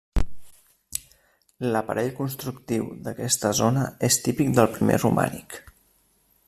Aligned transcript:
L'aparell 1.75 2.09
constructiu 2.21 2.89
d'aquesta 3.09 3.53
zona 3.61 3.85
és 4.09 4.21
típic 4.29 4.53
del 4.61 4.73
primer 4.79 5.01
romànic. 5.05 5.61